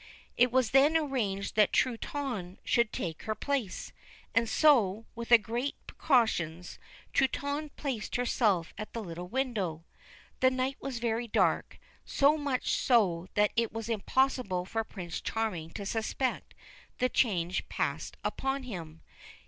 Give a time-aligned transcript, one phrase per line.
[0.35, 3.93] It was then arranged that Truitonne should take her place;
[4.33, 6.79] and so, with great precautions,
[7.13, 9.85] Truitonne placed herself at the little window.
[10.39, 15.69] The night was very dark; so much so that it was impossible for Prince Charming
[15.73, 16.55] to suspect
[16.97, 19.03] the change passed upon him.